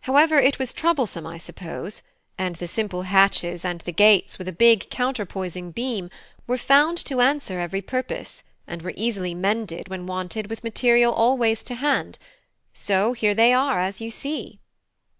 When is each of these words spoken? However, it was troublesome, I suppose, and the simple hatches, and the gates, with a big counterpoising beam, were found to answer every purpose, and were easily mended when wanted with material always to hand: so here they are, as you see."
However, 0.00 0.40
it 0.40 0.58
was 0.58 0.72
troublesome, 0.72 1.28
I 1.28 1.38
suppose, 1.38 2.02
and 2.36 2.56
the 2.56 2.66
simple 2.66 3.02
hatches, 3.02 3.64
and 3.64 3.80
the 3.82 3.92
gates, 3.92 4.36
with 4.36 4.48
a 4.48 4.52
big 4.52 4.90
counterpoising 4.90 5.70
beam, 5.76 6.10
were 6.48 6.58
found 6.58 6.98
to 7.04 7.20
answer 7.20 7.60
every 7.60 7.80
purpose, 7.80 8.42
and 8.66 8.82
were 8.82 8.94
easily 8.96 9.32
mended 9.32 9.86
when 9.86 10.06
wanted 10.06 10.50
with 10.50 10.64
material 10.64 11.14
always 11.14 11.62
to 11.62 11.76
hand: 11.76 12.18
so 12.72 13.12
here 13.12 13.32
they 13.32 13.52
are, 13.52 13.78
as 13.78 14.00
you 14.00 14.10
see." 14.10 14.58